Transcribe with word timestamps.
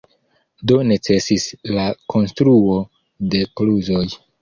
Do 0.71 0.77
necesis 0.91 1.45
la 1.75 1.85
konstruo 2.17 2.83
de 3.33 3.47
kluzoj. 3.59 4.05